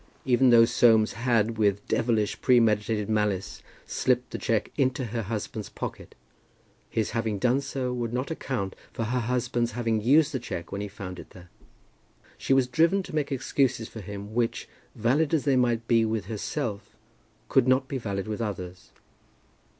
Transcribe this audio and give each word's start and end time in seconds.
Even 0.25 0.49
though 0.49 0.65
Soames 0.65 1.13
had, 1.13 1.59
with 1.59 1.87
devilish 1.87 2.41
premeditated 2.41 3.07
malice, 3.07 3.61
slipped 3.85 4.31
the 4.31 4.39
cheque 4.39 4.71
into 4.75 5.05
her 5.05 5.21
husband's 5.21 5.69
pocket, 5.69 6.15
his 6.89 7.11
having 7.11 7.37
done 7.37 7.61
so 7.61 7.93
would 7.93 8.11
not 8.11 8.31
account 8.31 8.75
for 8.91 9.03
her 9.03 9.19
husband's 9.19 9.73
having 9.73 10.01
used 10.01 10.31
the 10.31 10.39
cheque 10.39 10.71
when 10.71 10.81
he 10.81 10.87
found 10.87 11.19
it 11.19 11.29
there. 11.29 11.51
She 12.35 12.51
was 12.51 12.65
driven 12.65 13.03
to 13.03 13.13
make 13.13 13.31
excuses 13.31 13.87
for 13.89 14.01
him 14.01 14.33
which, 14.33 14.67
valid 14.95 15.35
as 15.35 15.43
they 15.45 15.55
might 15.55 15.87
be 15.87 16.03
with 16.03 16.25
herself, 16.25 16.95
could 17.47 17.67
not 17.67 17.87
be 17.87 17.99
valid 17.99 18.27
with 18.27 18.41
others. 18.41 18.89